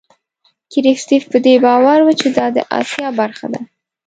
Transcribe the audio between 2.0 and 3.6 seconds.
و چې دا د آسیا برخه